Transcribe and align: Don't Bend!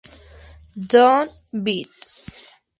Don't 0.87 1.29
Bend! 1.53 1.93